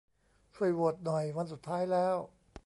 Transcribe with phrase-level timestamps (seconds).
[0.55, 2.15] ช่วยโหวตหน่อย วันสุดท้ายแล้ว